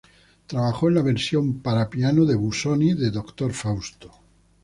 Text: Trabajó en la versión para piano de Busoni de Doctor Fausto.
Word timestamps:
Trabajó 0.47 0.87
en 0.87 0.95
la 0.95 1.03
versión 1.03 1.59
para 1.59 1.87
piano 1.87 2.25
de 2.25 2.33
Busoni 2.33 2.95
de 2.95 3.11
Doctor 3.11 3.53
Fausto. 3.53 4.11